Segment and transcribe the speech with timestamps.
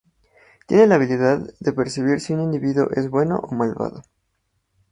[0.65, 4.01] Tiene la habilidad de percibir si un individuo es bueno o malvado.